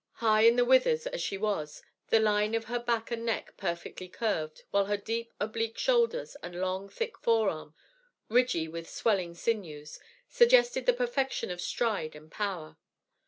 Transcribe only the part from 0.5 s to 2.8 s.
the withers as she was, the line of her